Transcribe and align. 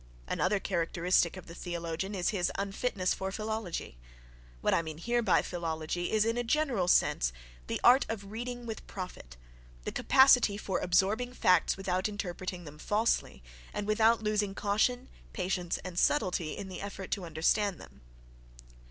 —Another 0.27 0.59
characteristic 0.59 1.37
of 1.37 1.45
the 1.45 1.53
theologian 1.53 2.15
is 2.15 2.29
his 2.29 2.51
unfitness 2.57 3.13
for 3.13 3.31
philology. 3.31 3.99
What 4.61 4.73
I 4.73 4.81
here 4.81 5.17
mean 5.19 5.23
by 5.25 5.43
philology 5.43 6.11
is, 6.11 6.25
in 6.25 6.37
a 6.37 6.43
general 6.43 6.87
sense, 6.87 7.31
the 7.67 7.79
art 7.83 8.07
of 8.09 8.31
reading 8.31 8.65
with 8.65 8.87
profit—the 8.87 9.91
capacity 9.91 10.57
for 10.57 10.79
absorbing 10.79 11.33
facts 11.35 11.77
without 11.77 12.09
interpreting 12.09 12.63
them 12.63 12.79
falsely, 12.79 13.43
and 13.75 13.85
without 13.85 14.23
losing 14.23 14.55
caution, 14.55 15.07
patience 15.33 15.77
and 15.85 15.99
subtlety 15.99 16.57
in 16.57 16.67
the 16.67 16.81
effort 16.81 17.11
to 17.11 17.23
understand 17.23 17.79
them. 17.79 18.01